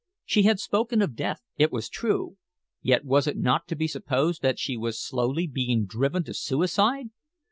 She 0.25 0.41
had 0.41 0.59
spoken 0.59 0.99
of 1.03 1.15
death, 1.15 1.43
it 1.57 1.71
was 1.71 1.87
true, 1.87 2.37
yet 2.81 3.05
was 3.05 3.27
it 3.27 3.37
not 3.37 3.67
to 3.67 3.75
be 3.75 3.87
supposed 3.87 4.41
that 4.41 4.57
she 4.57 4.75
was 4.75 4.99
slowly 4.99 5.45
being 5.45 5.85
driven 5.85 6.23
to 6.23 6.33
suicide? 6.33 7.09